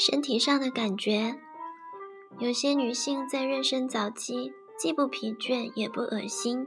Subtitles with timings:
[0.00, 1.38] 身体上的感觉，
[2.38, 6.66] 有些女性在妊娠早期既不疲倦也不恶心，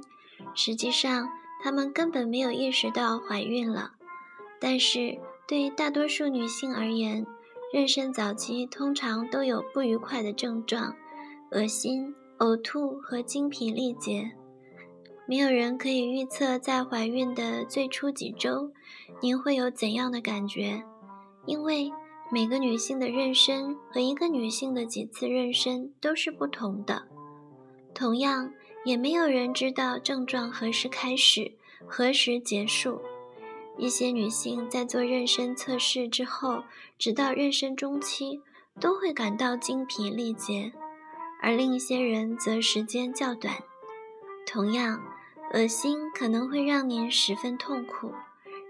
[0.53, 1.27] 实际上
[1.63, 3.93] 她们根本没有意识到怀孕了。
[4.59, 5.17] 但是
[5.47, 7.25] 对于大多数女性而言，
[7.73, 10.95] 妊娠早期通常都有不愉快的症状，
[11.53, 14.31] 恶心、呕吐和精疲力竭。
[15.25, 18.69] 没有人可以预测在怀孕的最初几周，
[19.21, 20.83] 您会有怎样的感觉，
[21.47, 21.91] 因为。
[22.33, 27.07] 每个女性的妊娠和一个女性的几次妊娠都是不同的，
[27.93, 28.51] 同样
[28.83, 31.51] 也没有人知道症状何时开始，
[31.85, 32.99] 何时结束。
[33.77, 36.63] 一些女性在做妊娠测试之后，
[36.97, 38.41] 直到妊娠中期
[38.79, 40.73] 都会感到精疲力竭，
[41.39, 43.57] 而另一些人则时间较短。
[44.43, 44.99] 同样，
[45.53, 48.11] 恶心可能会让您十分痛苦，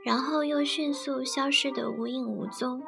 [0.03, 2.83] 然后又迅速消失得无影无踪。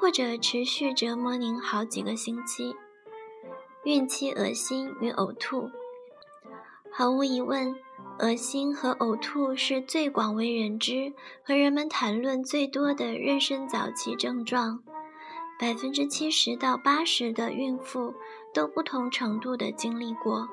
[0.00, 2.74] 或者持续折磨您好几个星期。
[3.84, 5.70] 孕期恶心与呕吐，
[6.90, 7.74] 毫无疑问，
[8.18, 14.82] 恶心和呕吐是最广为人知和人们谈论最多的妊娠早期症状。
[15.58, 18.14] 百分之七十到八十的孕妇
[18.52, 20.48] 都不同程度的经历过。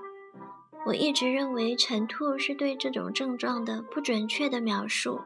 [0.86, 5.22] 我一直认为晨吐是对这种症状的不准确的描述。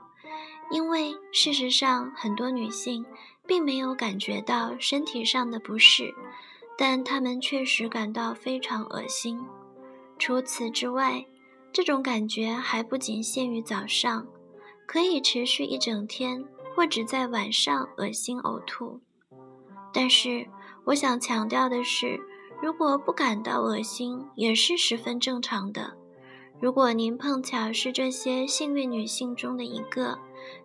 [0.72, 3.06] 因为事实上，很多女性
[3.48, 6.14] 并没有感觉到身体上的不适，
[6.78, 9.40] 但她们确实感到非常恶心。
[10.18, 11.26] 除此之外，
[11.72, 14.26] 这种感觉还不仅限于早上，
[14.88, 19.02] 可以持续一整天，或只在晚上恶心呕吐。
[19.94, 20.48] 但是，
[20.86, 22.20] 我想强调的是，
[22.62, 25.98] 如果不感到恶心，也是十分正常的。
[26.62, 30.18] 如果您碰巧是这些幸运女性中的一个，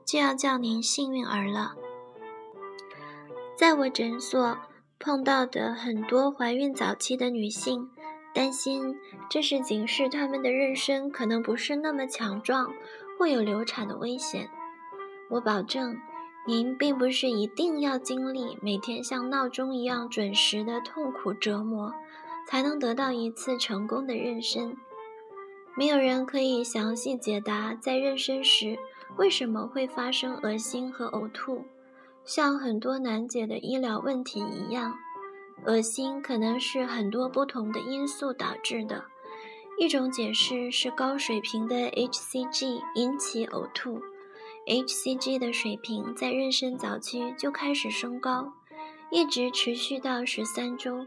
[0.06, 1.74] 就要叫您幸运儿了。
[3.60, 4.56] 在我诊所
[4.98, 7.90] 碰到的很多怀孕早期的女性，
[8.32, 8.96] 担心
[9.28, 12.72] 这是警示她们的妊娠可能不是那么强壮，
[13.18, 14.48] 会有流产的危险。
[15.28, 15.94] 我保证，
[16.46, 21.92] 您并不是一定要经历每天像闹钟一样准时的痛苦折磨，
[22.46, 24.74] 才能得到一次成功的妊娠。
[25.76, 28.78] 没有人可以详细解答在妊娠时
[29.18, 31.66] 为什么会发生恶心和呕吐。
[32.30, 34.96] 像很多难解的医疗问题一样，
[35.66, 39.02] 恶心可能是很多不同的因素导致的。
[39.80, 44.00] 一种解释是高水平的 hCG 引起呕吐。
[44.64, 48.52] hCG 的水平在妊娠早期就开始升高，
[49.10, 51.04] 一直持续到十三周。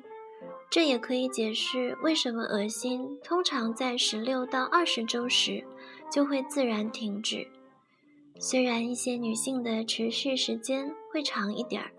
[0.69, 5.63] 这也可以解释为什么恶心通常在十六到二十周时
[6.11, 7.47] 就会自然停止，
[8.45, 11.89] 虽然一些女性的持续时间会长一点儿。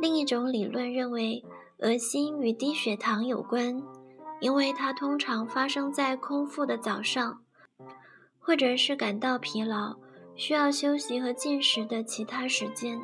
[0.00, 1.44] 另一种理论认为，
[1.80, 3.82] 恶心与低血糖有关，
[4.40, 7.42] 因为它通常发生在空腹的早上，
[8.40, 9.94] 或者是感到疲劳、
[10.34, 12.98] 需要休息和进食的其他时间。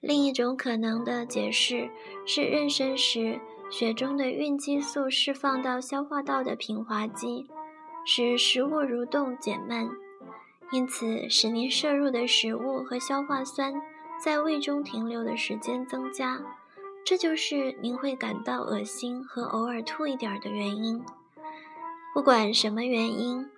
[0.00, 1.88] 另一种可能的解释
[2.26, 3.40] 是妊娠时。
[3.68, 7.48] 血中的孕激素释放到消化道的平滑肌，
[8.04, 9.90] 使食物蠕动减慢，
[10.72, 13.74] 因此使您摄入的食物和消化酸
[14.22, 16.40] 在胃中停留的时间增加。
[17.04, 21.00] 这就是您会感到恶心和偶尔吐一点的原因。
[22.12, 23.48] 不管什么原因，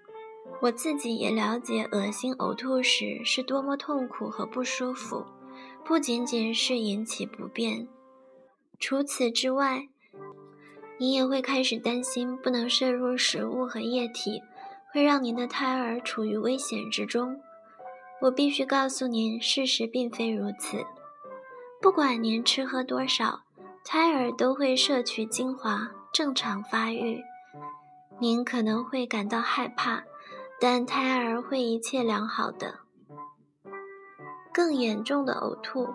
[0.61, 5.25] 我自己也了解恶心呕吐时是多么痛苦和不舒服，
[5.83, 7.89] 不仅仅是引起不便。
[8.79, 9.89] 除此之外，
[10.99, 14.43] 你也会开始担心不能摄入食物和液体，
[14.93, 17.41] 会让您的胎儿处于危险之中。
[18.21, 20.85] 我必须告诉您，事实并非如此。
[21.81, 23.43] 不管您吃喝多少，
[23.85, 27.23] 胎儿都会摄取精华，正常发育。
[28.19, 30.03] 您可能会感到害怕，
[30.61, 32.81] 但胎儿会一切良好的。
[34.53, 35.95] 更严重的呕吐，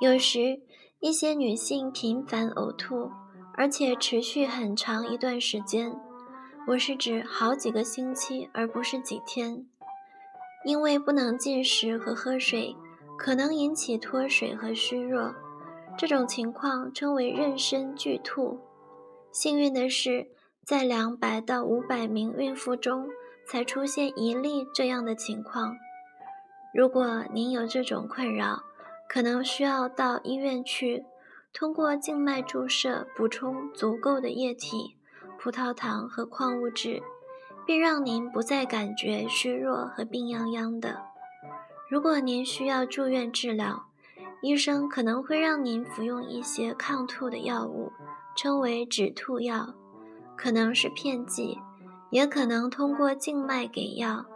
[0.00, 0.60] 有时
[1.00, 3.10] 一些女性频繁呕吐。
[3.58, 5.98] 而且持续很长一段时间，
[6.68, 9.64] 我是指好几个星期，而不是几天。
[10.64, 12.74] 因为不能进食和喝水，
[13.16, 15.32] 可能引起脱水和虚弱。
[15.96, 18.58] 这种情况称为妊娠剧吐。
[19.30, 20.26] 幸运的是，
[20.64, 23.06] 在两百到五百名孕妇中
[23.46, 25.76] 才出现一例这样的情况。
[26.74, 28.64] 如果您有这种困扰，
[29.08, 31.04] 可能需要到医院去。
[31.52, 34.95] 通过静脉注射补充足够的液体、
[35.46, 37.00] 葡萄糖和矿物质，
[37.64, 41.00] 并让您不再感觉虚弱和病殃殃的。
[41.88, 43.86] 如果您需要住院治疗，
[44.42, 47.92] 医生可能会让您服用一些抗吐的药物，
[48.34, 49.72] 称为止吐药，
[50.36, 51.60] 可能是片剂，
[52.10, 54.26] 也可能通过静脉给药。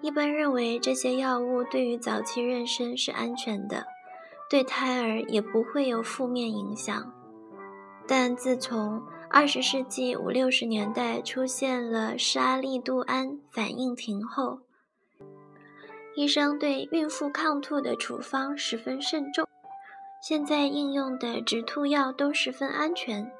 [0.00, 3.84] 一般认为这些药物对于早期妊娠是安全的，
[4.48, 7.12] 对胎儿也不会有负面影响。
[8.06, 9.02] 但自从
[9.38, 14.60] 二十世纪五六十年代出现了沙利度胺反应停后，
[16.14, 19.46] 医生对孕妇抗吐的处方十分慎重。
[20.22, 23.30] 现在应用的止吐药都十分安全。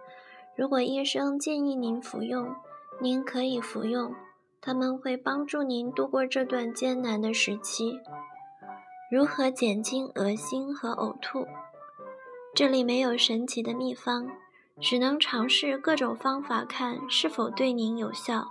[0.55, 2.55] 如果医生建议您服用，
[3.01, 4.15] 您可以服用。
[4.61, 7.99] 他们会帮助您度过这段艰难的时期。
[9.11, 11.47] 如何减轻恶心和呕吐？
[12.55, 14.31] 这里没有神奇的秘方，
[14.81, 18.47] 只能尝试各种方法，看是否对您有效。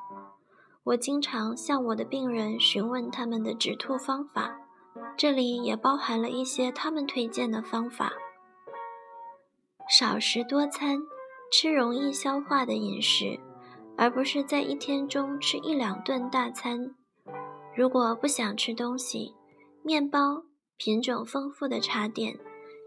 [0.84, 4.60] 我经常向我的病人询问他们的止吐方法，
[5.18, 8.14] 这里也包含了一些他们推荐的方法：
[9.90, 10.98] 少食多餐，
[11.52, 13.40] 吃容易消化的饮食。
[13.98, 16.94] 而不是在一天中吃一两顿大餐。
[17.74, 19.34] 如果不想吃东西，
[19.84, 20.44] 面包、
[20.76, 22.38] 品种丰富的茶点、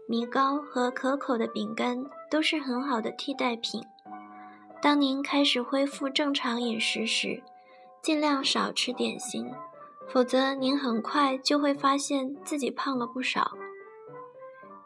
[0.07, 3.83] 米糕和可口的饼干都是很好的替代品。
[4.81, 7.43] 当您开始恢复正常饮食时，
[8.01, 9.51] 尽量少吃点心，
[10.07, 13.51] 否则您很快就会发现自己胖了不少。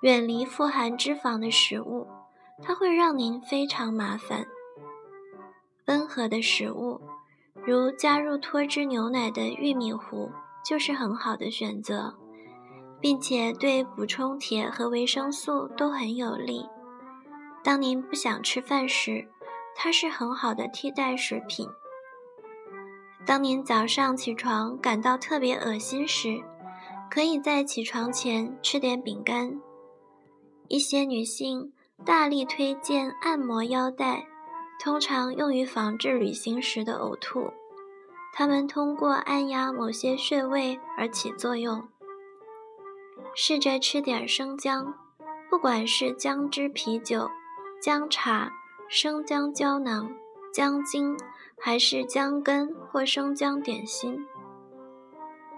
[0.01, 2.07] 远离富含脂肪的食物，
[2.61, 4.45] 它会让您非常麻烦。
[5.85, 6.99] 温和的食物，
[7.65, 10.31] 如加入脱脂牛奶的玉米糊，
[10.65, 12.15] 就是很好的选择，
[12.99, 16.65] 并且对补充铁和维生素都很有利。
[17.63, 19.27] 当您不想吃饭时，
[19.75, 21.67] 它是很好的替代食品。
[23.25, 26.41] 当您早上起床感到特别恶心时，
[27.09, 29.61] 可以在起床前吃点饼干。
[30.67, 31.71] 一些女性
[32.05, 34.27] 大力推荐按摩腰带。
[34.79, 37.53] 通常用于防治旅行时的呕吐，
[38.33, 41.87] 它们通过按压某些穴位而起作用。
[43.33, 44.93] 试着吃点生姜，
[45.49, 47.29] 不管是姜汁啤酒、
[47.83, 48.49] 姜茶、
[48.87, 50.09] 生姜胶囊、
[50.53, 51.17] 姜精，
[51.59, 54.25] 还是姜根或生姜点心。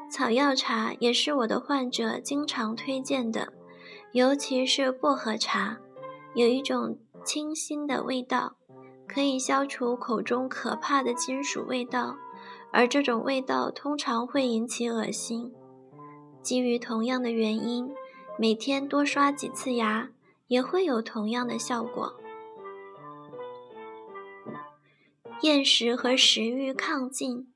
[0.10, 3.54] 草药茶也是我的患者经常推荐的，
[4.12, 5.78] 尤其是薄荷茶，
[6.34, 8.56] 有一种清新的味道。
[9.08, 12.16] 可以消除口中可怕的金属味道，
[12.72, 15.54] 而这种味道通常会引起恶心。
[16.42, 17.88] 基于同样的原因，
[18.40, 20.10] 每天多刷几次牙
[20.48, 22.14] 也会有同样的效果。
[25.42, 27.52] 厌食和食欲亢进，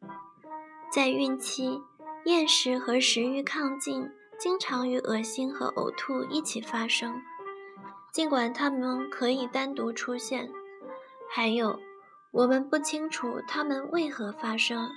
[0.91, 1.81] 在孕期，
[2.25, 7.21] 厌食和食欲亢进经常与恶心和呕吐一起发生，
[8.11, 10.51] 尽管它们可以单独出现。
[11.31, 11.79] 还有，
[12.31, 14.89] 我们不清楚它们为何发生，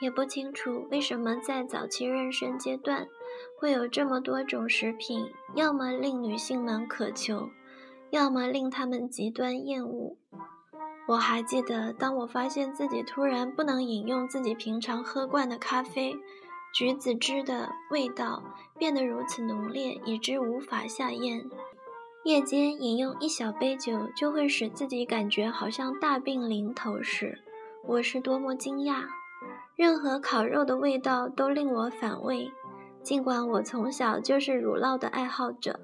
[0.00, 3.06] 也不清楚为什么在早期妊娠阶段
[3.58, 7.50] 会有这么多种食品，要么令女性们渴求，
[8.10, 10.16] 要么令她们极端厌恶。
[11.08, 16.16] 我还记得，当我发现自己突然不能饮用自己平常喝惯的咖啡，
[16.74, 18.42] 橘子汁的味道
[18.78, 21.48] 变得如此浓烈，以致无法下咽。
[22.24, 27.38] 夜间饮用一小杯酒就会使自己感觉好像大病临头时，
[27.84, 29.04] 我是多么惊讶！
[29.76, 32.52] 任何烤肉的味道都令我反胃，
[33.02, 35.80] 尽管我从小就是乳酪的爱好者，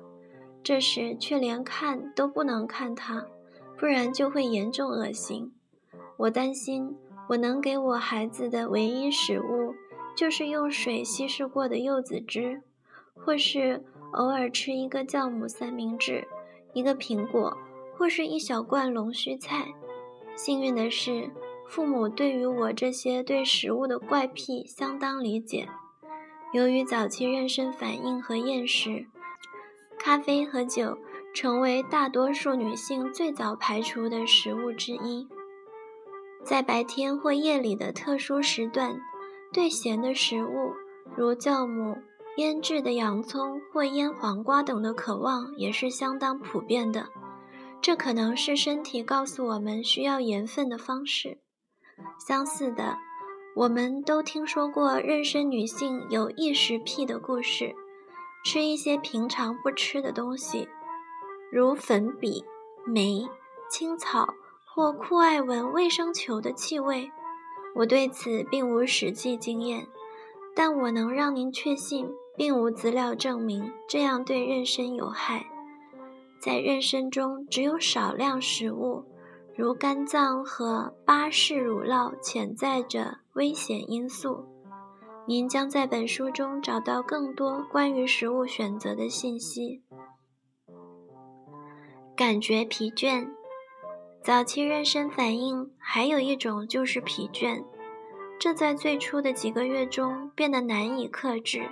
[0.62, 3.26] 这时却连看都不能看它，
[3.78, 5.52] 不然就会严重恶心。
[6.16, 6.96] 我担心
[7.28, 9.74] 我能给我孩子的唯一食物
[10.16, 12.62] 就是用水稀释过的柚子汁，
[13.14, 13.84] 或是。
[14.14, 16.24] 偶尔吃一个酵母三明治，
[16.72, 17.58] 一个苹果，
[17.96, 19.66] 或是一小罐龙须菜。
[20.36, 21.28] 幸运的是，
[21.66, 25.68] 父母对于我这些对食物的怪癖相当理解。
[26.54, 29.06] 由于早期妊娠反应和厌食，
[29.98, 30.96] 咖啡和酒
[31.34, 35.26] 成为大多数女性最早排除的食物之一。
[36.44, 39.00] 在白天或夜里的特殊时段，
[39.52, 40.72] 对咸的食物，
[41.16, 41.98] 如酵母。
[42.36, 47.08] 腌制的洋葱或腌黄瓜等的渴望也是相当普遍的，
[47.80, 51.38] 这可能是身体告诉我们需要盐分的方式。
[52.18, 52.98] 相似的，
[53.54, 57.74] 我们都听说过妊娠女性有异食癖的故事，
[58.44, 60.68] 吃一些平常不吃的东西，
[61.50, 62.44] 如粉笔、
[62.84, 63.28] 煤、
[63.70, 64.34] 青草
[64.64, 67.10] 或酷爱闻卫生球的气味。
[67.76, 69.86] 我对此并无实际经验，
[70.54, 72.08] 但我能让您确信。
[72.36, 75.46] 并无资料证明这样对妊娠有害。
[76.40, 79.04] 在妊娠中，只有少量食物，
[79.56, 84.44] 如肝脏和巴氏乳酪，潜在着危险因素。
[85.26, 89.82] 您将在本书中找到更多关于食物选择的信息。
[92.16, 93.28] 感觉疲倦，
[94.24, 97.64] 早期妊娠反应还有一种就是疲倦，
[98.40, 101.70] 这在最初的几个月中变得难以克制。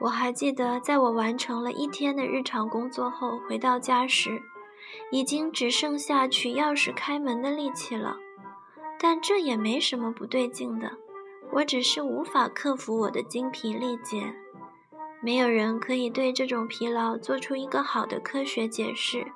[0.00, 4.40] 我还记得，在我完成了一天的日常工作后回到家时，
[5.10, 8.16] 已经只剩下取钥匙开门的力气了。
[8.98, 10.92] 但这也没什么不对劲的。
[11.52, 14.34] 我只是无法克服我的精疲力竭，
[15.20, 19.26] 没有人可以对这种疲劳做出一个好的科学解释，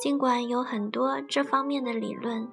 [0.00, 2.50] 尽管有很多这方面的理论。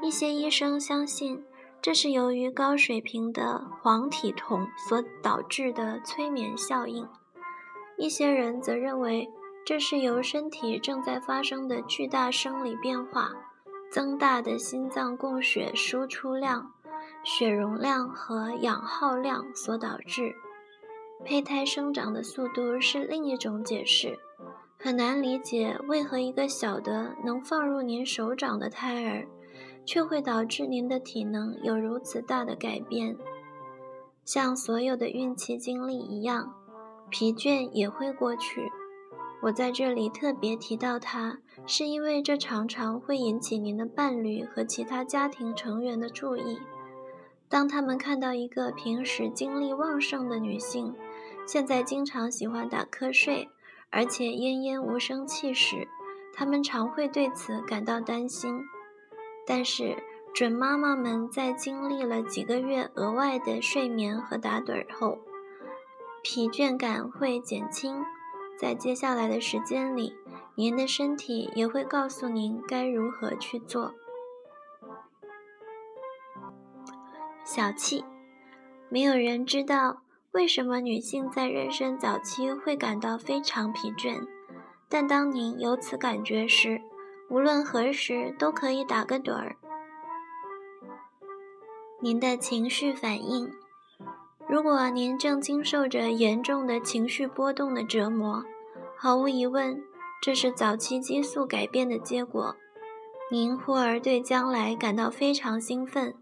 [0.00, 1.44] 一些医生相信
[1.82, 7.06] 这是由于高水平的黄体酮所导致的催眠效应，
[7.96, 9.28] 一些人则认为
[9.68, 13.30] 这是由身体正在发生的巨大生理变化、
[13.90, 16.72] 增大的心脏供血输出量。
[17.22, 20.34] 血容量和氧耗量所导致，
[21.22, 24.18] 胚胎生长的速度是另一种解释。
[24.78, 29.28] 很难理解为何一个小的能放入您手掌的胎儿，
[29.84, 33.14] 却会导致您的体能有如此大的改变。
[34.24, 36.54] 像所有的孕期经历一样，
[37.10, 38.72] 疲倦也会过去。
[39.40, 46.58] 我在这里特别提到它，是因为这常常会引起您的伴侣和其他家庭成员的注意。
[47.48, 50.94] 当他们看到一个平时精力旺盛的女性，
[51.46, 53.48] 现在经常喜欢打瞌睡，
[53.90, 55.86] 而且奄奄无声气时，
[56.34, 58.60] 他们常会对此感到担心。
[59.46, 59.96] 但是，
[60.34, 65.16] 准妈妈们在经历了几个月额外的睡眠和打盹后，
[66.22, 68.04] 疲倦感会减轻。
[68.60, 70.16] 在接下来的时间里，
[70.56, 73.94] 您的身体也会告诉您该如何去做。
[77.44, 78.04] 小气，
[78.88, 84.26] 没有人知道为什么女性在妊娠早期会感到非常疲倦。
[84.88, 86.80] 但当您有此感觉时，
[87.30, 89.56] 无论何时都可以打个盹儿。
[92.00, 93.52] 您的情绪反应，
[94.48, 98.42] 如果您正经受着严重的情绪波动的折磨，
[98.96, 99.82] 毫无疑问，
[100.22, 102.56] 这是早期激素改变的结果。
[103.30, 106.14] 您忽而对将来感到非常兴奋。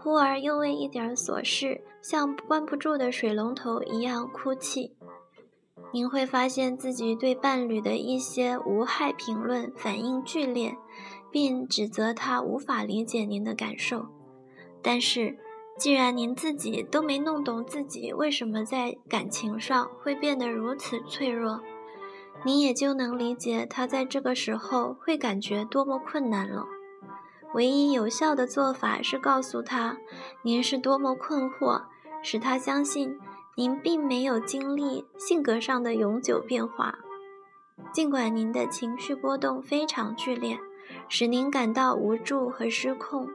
[0.00, 4.96] 忽而又为一点琐事，像关不住的水龙头一样哭泣。
[5.92, 10.76] 您会发现自己对伴侣的一些无害评论反应剧烈，
[11.30, 14.06] 并指责他无法理解您的感受。
[14.82, 15.38] 但是，
[15.78, 21.60] 既然您自己都没弄懂自己为什么在感情上会变得如此脆弱，
[22.44, 26.66] 您也就能理解他在这个时候会感觉多么困难了。
[27.54, 29.98] 唯一有效的做法是告诉他
[30.42, 31.82] 您是多么困惑，
[32.22, 33.18] 使他相信
[33.56, 36.98] 您并没有经历性格上的永久变化。
[37.92, 40.58] 尽管您的情绪波动非常剧烈，
[41.08, 43.28] 使您感到无助和失控，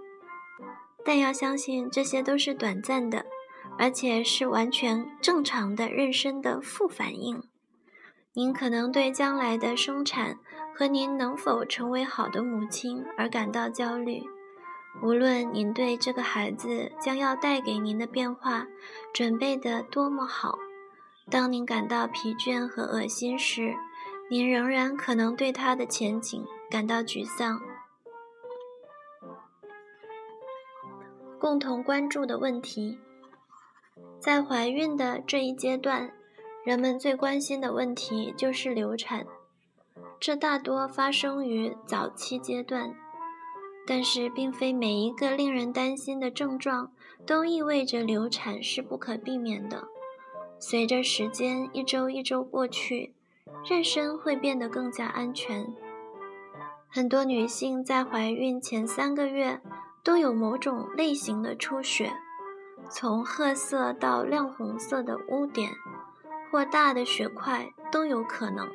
[1.07, 3.25] 但要相信这些都是短暂的，
[3.79, 7.41] 而且是完全正常的妊娠的副反应。
[8.33, 10.37] 您可能对将来的生产。
[10.75, 14.21] 和您能否成为好的母亲而感到焦虑，
[15.01, 18.67] 无论您对这个孩子将要带给您的变化
[19.11, 20.59] 准备得多么好，
[21.31, 23.73] 当您感到疲倦和恶心时，
[24.29, 27.59] 您仍然可能对他的前景感到沮丧。
[31.39, 32.97] 共同关注的问题，
[34.19, 36.11] 在怀孕的这一阶段，
[36.65, 39.25] 人们最关心的问题就是流产。
[40.19, 42.95] 这大多发生于早期阶段，
[43.85, 46.91] 但是并非每一个令人担心的症状
[47.25, 49.87] 都意味着流产是不可避免的。
[50.59, 53.13] 随着时间一周一周过去，
[53.63, 55.71] 妊娠会变得更加安全。
[56.89, 59.61] 很多女性在怀孕前三个月
[60.07, 62.13] 都有某种类型的出血，
[62.89, 65.69] 从褐色到亮红色的污点
[66.49, 68.65] 或大的血块都有可能。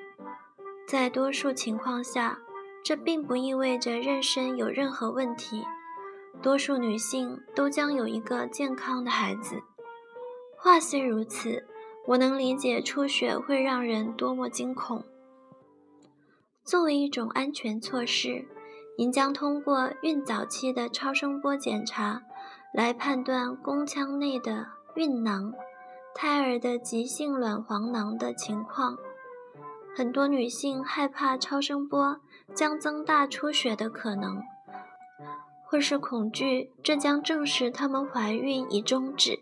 [0.86, 2.38] 在多数情况下，
[2.84, 5.64] 这并不意味着妊娠有任何问题。
[6.42, 9.62] 多数女性都将有一个健康的孩子。
[10.58, 11.66] 话虽如此，
[12.08, 15.02] 我能理解出血会让人多么惊恐。
[16.62, 18.44] 作为一种安全措施，
[18.96, 22.22] 您将通过孕早期的超声波检查
[22.72, 25.52] 来判断宫腔内的孕囊、
[26.14, 28.96] 胎儿的急性卵黄囊的情况。
[29.96, 32.20] 很多女性害怕超声波
[32.54, 34.42] 将增大出血的可能，
[35.66, 39.40] 或是恐惧这将证实她们怀孕已终止。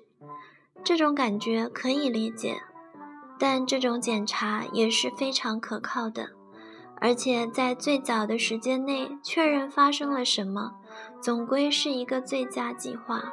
[0.83, 2.62] 这种感觉可以理解，
[3.38, 6.30] 但这种检查也是非常可靠的，
[7.00, 10.75] 而且在最早的时间内确认发生了什么，
[11.21, 13.33] 总归是一个最佳计划。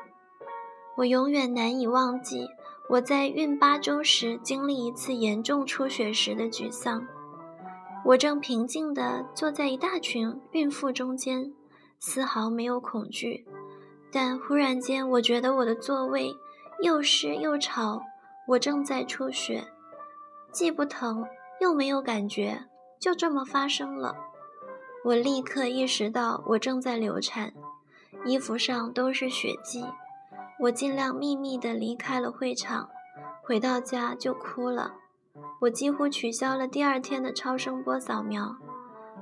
[0.95, 2.47] 我永远难以忘记。
[2.89, 7.05] 我在孕八周时经历一次严重出血时的沮丧。
[8.05, 11.51] 我正平静地坐在一大群孕妇中间，
[11.99, 13.45] 丝毫没有恐惧。
[14.09, 16.33] 但忽然间，我觉得我的座位
[16.81, 18.01] 又湿又吵。
[18.47, 19.67] 我正在出血，
[20.53, 21.25] 既不疼
[21.59, 22.63] 又没有感觉，
[22.99, 24.15] 就这么发生了。
[25.03, 27.53] 我立刻意识到我正在流产，
[28.25, 29.85] 衣服上都是血迹。
[30.59, 32.89] 我尽量秘密地离开了会场，
[33.43, 34.95] 回到家就哭了。
[35.61, 38.55] 我几乎取消了第二天的超声波扫描，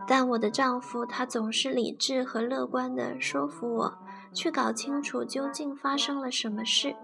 [0.07, 3.97] 但我的丈夫他总是理智和乐观地说服我
[4.33, 6.95] 去搞清楚究竟发生了什么事。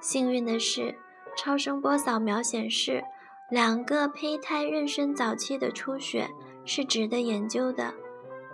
[0.00, 0.98] 幸运的是，
[1.36, 3.04] 超声波扫描显示
[3.52, 6.26] 两个胚胎妊娠早期的出血
[6.64, 7.92] 是值得研究的，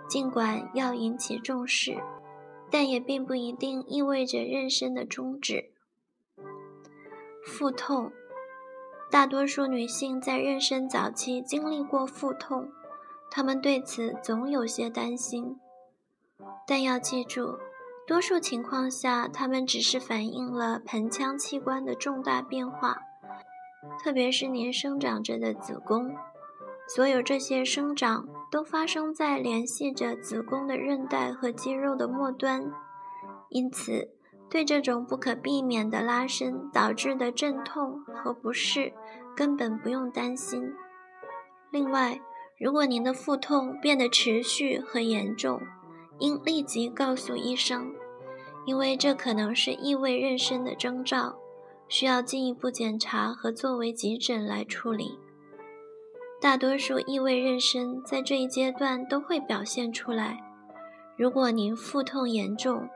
[0.09, 1.97] 尽管要引起重视。
[2.69, 5.71] 但也并不一定意味着妊娠的终止。
[7.45, 8.11] 腹痛，
[9.09, 12.69] 大多数女性在妊娠早期经历过腹痛，
[13.31, 15.57] 她们对此总有些担心。
[16.67, 17.57] 但要记住，
[18.05, 22.99] 多数情况下，它们只是反映了盆腔器官的重大变化，
[24.03, 26.15] 特别是您生长着的子宫。
[26.87, 32.71] 所有这些生长都发生在联系着子宫的韧带和肌肉的末端，
[33.49, 34.09] 因此
[34.49, 38.91] 对这种不可避免的拉伸导致的阵痛和不适
[39.35, 40.73] 根本不用担心。
[41.71, 42.19] 另外，
[42.59, 45.61] 如果您的腹痛变得持续和严重，
[46.17, 47.93] 应立即告诉医生，
[48.65, 51.38] 因为这可能是异位妊娠的征兆，
[51.89, 55.19] 需要进一步检查和作为急诊来处理。
[56.39, 60.41] 大多数异位妊娠在这一阶段都会表现出来。
[61.17, 62.87] 如果您腹痛严重，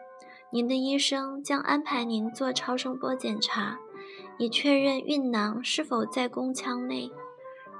[0.49, 3.77] 您的医生将安排您做超声波检查，
[4.37, 7.11] 以确认孕囊是否在宫腔内。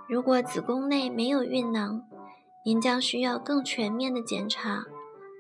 [0.10, 2.02] 如果子宫内没有孕囊，
[2.66, 4.84] 您将需要更全面的检查，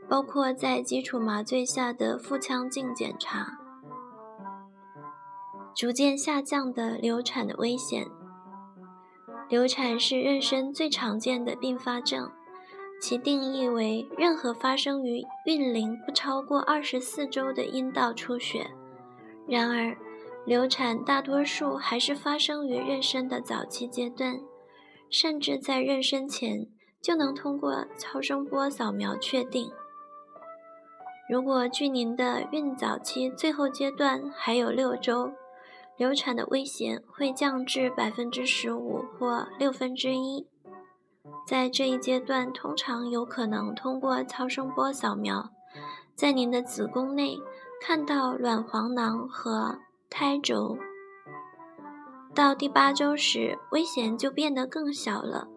[0.07, 3.59] 包括在基础麻醉下的腹腔镜检查。
[5.75, 8.05] 逐渐下降的流产的危险。
[9.49, 12.31] 流产是妊娠最常见的并发症，
[13.01, 18.71] 其定义为任何发生于孕龄不超过二十四周的阴道出血。
[19.47, 19.95] 然而，
[20.45, 24.39] 流产大多数还是发生于妊娠的早期阶段，
[25.09, 26.67] 甚至在妊娠前
[27.01, 29.69] 就能通过超声波扫描确定。
[31.29, 35.31] 如果距您的孕早期最后阶段还有六周，
[35.97, 40.47] 流产的危险会降至百分之十五或六分之一。
[41.47, 45.51] 在这一阶段，通常有可能通过超声波扫描，
[46.15, 47.39] 在您的子宫内
[47.82, 49.79] 看到卵黄囊和
[50.10, 50.77] 胎轴。
[52.34, 55.47] 到第八周时，危险就变得更小了。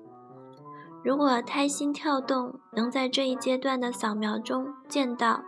[1.02, 5.42] 如果胎心跳动能在这一阶段的扫描中见到，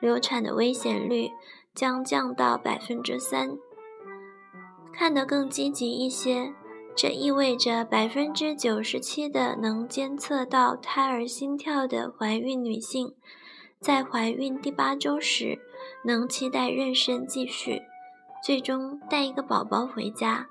[0.00, 1.30] 流产的危险率
[1.74, 3.56] 将降到百分之三。
[5.00, 6.52] 看得更积极一些，
[6.94, 13.14] 这意味着百分之九十七的能监测到胎儿心跳的怀孕女性，
[13.80, 15.58] 在怀孕第八周时
[16.04, 17.80] 能期待妊娠继续，
[18.44, 20.48] 最终带一个宝宝回家。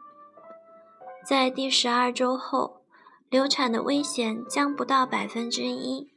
[1.23, 2.81] 在第十二周后，
[3.29, 6.09] 流产的危险将不到百分之一。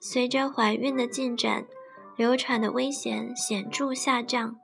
[0.00, 1.66] 随着怀孕的进展，
[2.16, 4.56] 流产的危险显著下降。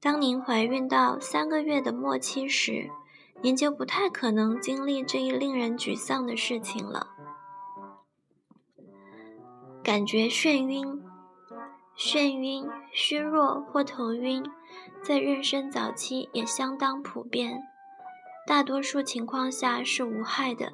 [0.00, 2.88] 当您怀孕到三个月的末期时，
[3.42, 7.08] 您就不太可能经历这一令人沮丧的事情了。
[9.82, 11.02] 感觉眩晕、
[11.96, 14.44] 眩晕、虚弱或头晕，
[15.02, 17.60] 在妊娠早期也相当普遍，
[18.46, 20.72] 大多数情况下是无害的，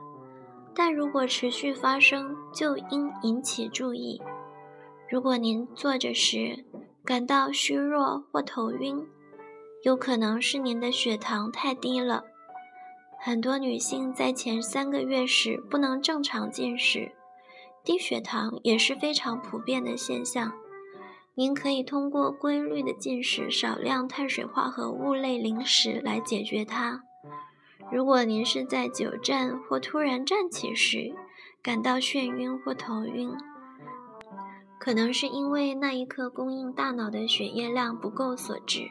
[0.75, 4.21] 但如果持续发生，就应引起注意。
[5.09, 6.65] 如果您坐着时
[7.05, 9.07] 感到虚弱或头晕，
[9.85, 12.25] 有可能是您的血糖太低了。
[13.21, 17.13] 很多女性在前三个月时不能正常进食，
[17.85, 20.53] 低血糖也是非常普遍的现象。
[21.35, 27.03] 您可以通过规律的进食少量碳水化合物类零食来解决它。
[27.93, 31.15] 如果您是在久站或突然站起时
[31.63, 33.37] 感到眩晕或头晕，
[34.79, 38.89] 可能是因为那一刻供应大脑的血液量不够所致。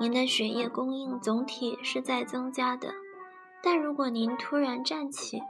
[0.00, 2.94] 您的血液供应总体是在增加的，
[3.62, 5.40] 但如果您突然站起，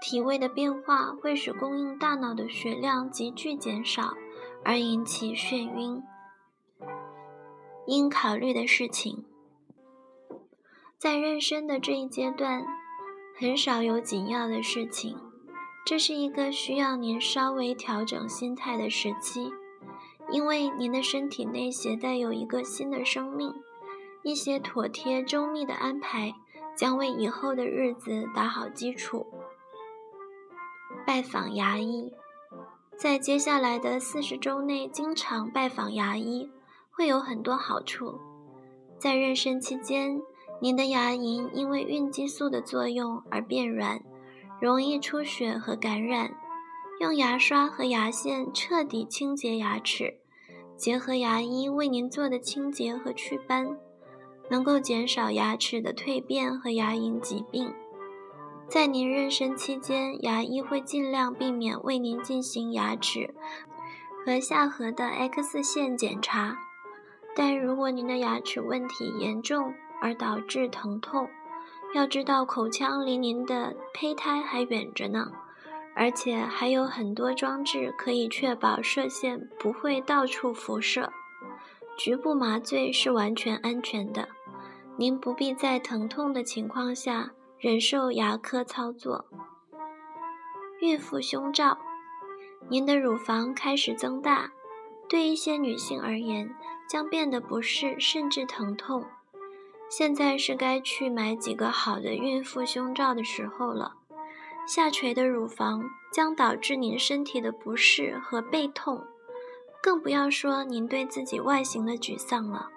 [0.00, 4.14] 体位的变化会使供应大脑的血量急剧减少。
[4.64, 6.00] 而引起眩晕。
[7.88, 9.24] 应考虑的事情，
[10.96, 12.64] 在妊娠的这一阶段，
[13.36, 15.18] 很少有紧要的事情。
[15.84, 19.50] 这是一个需要您稍微调整心态的时期，
[20.30, 23.52] 因为您的身体内携带有一个新的生命。
[24.22, 26.34] 一些妥帖周密的安排
[26.76, 29.26] 将为以后的日子打好基础。
[31.06, 32.12] 拜访牙医。
[32.96, 36.48] 在接下来的四十周内，经常拜访牙医
[36.90, 38.20] 会有很多好处。
[38.98, 40.20] 在妊娠期间，
[40.60, 44.00] 您的牙龈因为孕激素的作用而变软，
[44.60, 46.36] 容易出血和感染。
[47.00, 50.20] 用牙刷和牙线彻底清洁牙齿，
[50.76, 53.76] 结合牙医为您做的清洁和祛斑，
[54.52, 57.72] 能够减少牙齿的蜕变和牙龈疾病。
[58.68, 63.34] 在您妊娠期间，牙医会尽量避免为您进行牙齿
[64.26, 66.58] 和下颌的 X 线检查。
[67.34, 71.30] 但如果您的牙齿问题严重而导致疼痛，
[71.94, 75.32] 要知道口腔离您的胚胎还远着呢，
[75.94, 81.10] 而且还有很多装置可以确保射线不会到处辐射。
[81.98, 84.28] 局部麻醉是完全安全的，
[84.96, 87.32] 您不必在疼痛的情况下。
[87.62, 89.24] 忍受牙科操作。
[90.80, 91.78] 孕妇胸罩，
[92.68, 94.50] 您的乳房开始增大，
[95.08, 96.52] 对一些女性而言
[96.88, 99.06] 将变得不适甚至疼痛。
[99.88, 103.94] 现在是该去买几个好的孕妇胸罩的时候了。
[104.66, 109.04] 下垂的乳房将导致您身体的不适和背痛，
[109.80, 112.70] 更不要说您对自己外形的沮丧了。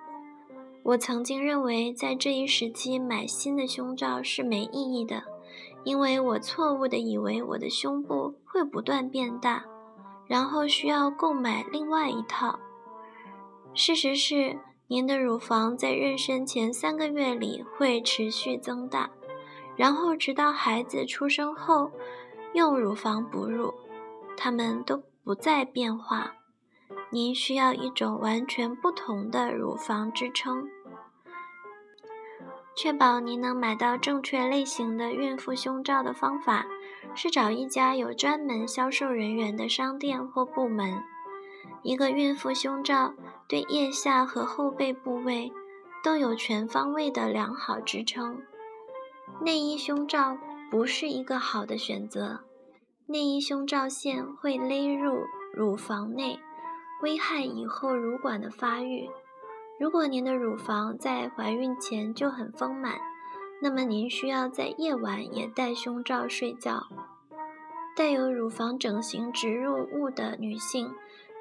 [0.85, 5.23] 我曾经认为，在这一时期买新的胸罩是没意义的，
[5.83, 9.65] 因为我错误地以为我的胸部会不断变大，
[10.27, 12.59] 然后需要购买另外一套。
[13.73, 19.09] 事实是，您的乳房在妊娠前三个月里会持续增大，
[19.75, 21.89] 然后直到孩子出生后，
[22.53, 23.73] 用乳房哺乳，
[24.37, 26.35] 它们都不再变化。
[27.09, 30.69] 您需要一种完全不同的乳房支撑。
[32.75, 36.65] 确保您能买到正确类型的孕妇胸罩的方法，
[37.15, 41.01] 是找一家有专门销售人员的商店或部门。
[41.83, 43.13] 一个孕妇胸罩
[43.47, 45.51] 对腋下和后背部位
[46.03, 48.41] 都有全方位的良好支撑。
[49.41, 50.37] 内衣胸罩
[50.69, 52.41] 不是一个好的选择，
[53.05, 56.39] 内衣胸罩线会勒入乳房内，
[57.01, 59.09] 危害以后乳管的发育。
[59.77, 62.97] 如果您的乳房在怀孕前就很丰满，
[63.61, 66.87] 那么您需要在夜晚也戴胸罩睡觉。
[67.95, 70.93] 带有乳房整形植入物的女性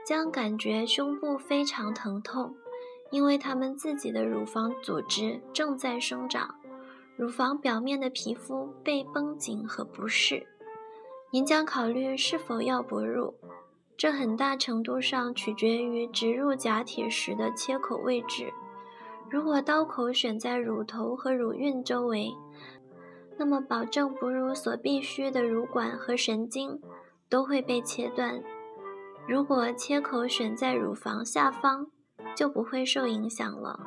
[0.04, 2.54] 将感觉胸部非常疼痛，
[3.10, 6.56] 因为她们自己的乳房组织正在生长，
[7.16, 10.46] 乳房表面的皮肤被绷紧和不适。
[11.30, 13.34] 您将考虑是否要哺乳。
[13.96, 18.52] 这很大程度上取决于植入假体时的切口位置。
[19.30, 22.33] 如果刀口选在乳头和乳晕周围，
[23.38, 26.80] 那么保证哺乳所必需的乳管和神经
[27.28, 28.42] 都会被切断。
[29.26, 31.87] 如果切口选在乳房下方，
[32.37, 33.80] 就不会受影响了。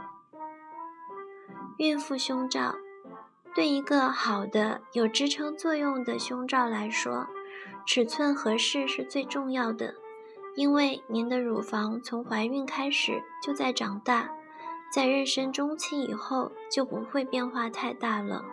[1.78, 2.74] 孕妇胸罩
[3.54, 7.28] 对一个好的、有支撑作用的胸罩来说。
[7.88, 9.96] 尺寸合适是最重要的，
[10.58, 14.30] 因为您的乳房从怀孕开始就在长大，
[14.92, 18.44] 在妊娠中期以后就不会变化太大了。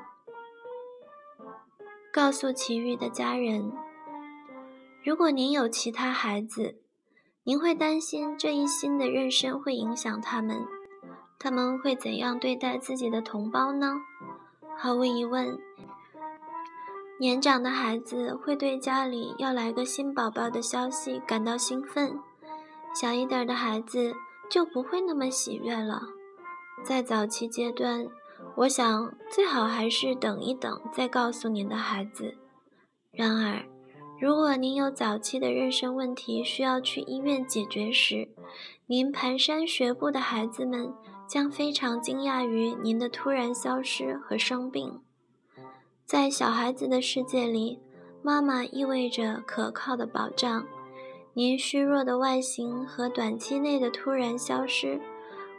[2.12, 3.72] 告诉其余的家人，
[5.02, 6.76] 如果您有其他孩子，
[7.42, 10.64] 您会担心这一新的妊娠会影响他们，
[11.40, 13.96] 他们会怎样对待自己的同胞呢？
[14.78, 15.58] 毫无疑问。
[17.20, 22.18] 年长的孩子会对家里要来个新宝宝的消息感到兴奋，
[23.00, 24.12] 小一点的孩子
[24.50, 26.02] 就不会那么喜悦了。
[26.84, 28.08] 在早期阶段，
[28.56, 32.36] 我想最好还是等一等再告诉您的孩子。
[33.12, 33.64] 然而，
[34.20, 38.28] 如果您有早期的妊娠问题需要去医院解决时，
[38.86, 40.92] 您蹒跚学步的孩子们
[41.28, 45.00] 将非常惊讶于您的突然消失和生病。
[46.06, 47.78] 在小孩子的世界里，
[48.22, 50.66] 妈妈意味着可靠的保障。
[51.32, 55.00] 您虚弱的外形和短期内的突然消失，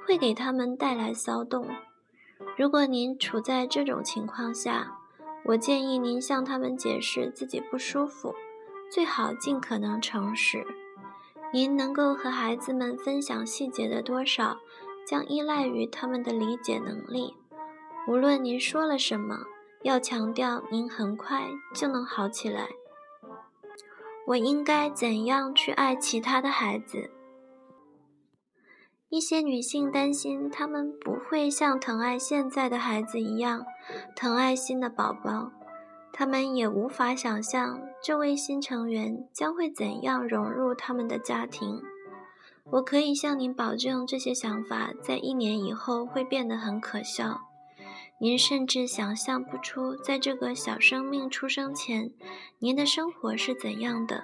[0.05, 1.67] 会给他们带来骚动。
[2.55, 4.95] 如果您处在这种情况下，
[5.45, 8.35] 我建议您向他们解释自己不舒服，
[8.91, 10.63] 最好尽可能诚实。
[11.51, 14.57] 您能够和孩子们分享细节的多少，
[15.07, 17.33] 将依赖于他们的理解能力。
[18.07, 19.39] 无论您说了什么，
[19.85, 22.69] 要强调您很快就能好起来。
[24.25, 27.11] 我应该怎样去爱其他的孩子？
[29.09, 33.63] 一些女性担心，她们不会像疼爱现在的孩子一样
[34.15, 35.51] 疼爱新的宝宝。
[36.11, 41.83] 她们也无法想象这位新成员将会怎样融入他们的家庭。
[42.71, 47.41] 我可以向您保证，这些想法在一年以后会变得很可笑。
[48.17, 52.11] 您甚至想象不出，在这个小生命出生前，
[52.59, 54.23] 您的生活是怎样的，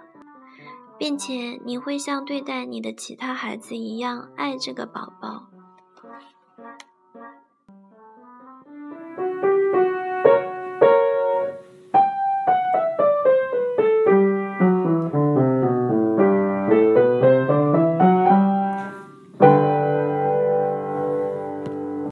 [0.98, 5.51] 并且你会像对待你的其他孩子一样爱这个宝宝。